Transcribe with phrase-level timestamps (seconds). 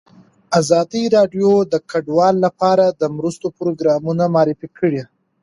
[0.59, 5.01] ازادي راډیو د کډوال لپاره د مرستو پروګرامونه معرفي کړي.